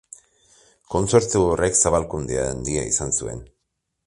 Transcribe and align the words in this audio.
Kontzertu 0.93 1.41
horrek 1.49 1.77
zabalkunde 1.83 2.43
handia 2.49 2.89
izan 2.95 3.15
zuen. 3.21 3.49